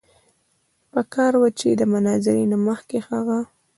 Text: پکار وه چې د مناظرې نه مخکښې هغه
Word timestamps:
پکار 0.91 1.33
وه 1.41 1.49
چې 1.59 1.69
د 1.79 1.81
مناظرې 1.93 2.43
نه 2.51 2.57
مخکښې 2.65 2.99
هغه 3.09 3.39